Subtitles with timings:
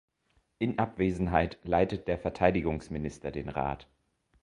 [0.57, 3.87] In Abwesenheit leitet der Verteidigungsminister den Rat.